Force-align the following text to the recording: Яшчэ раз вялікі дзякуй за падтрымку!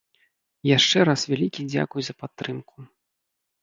Яшчэ 0.77 1.05
раз 1.11 1.21
вялікі 1.33 1.69
дзякуй 1.71 2.01
за 2.11 2.19
падтрымку! 2.25 2.77